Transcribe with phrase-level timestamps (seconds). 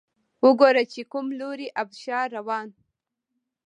[0.45, 2.67] وګوره چې کوم لوری ابشار روان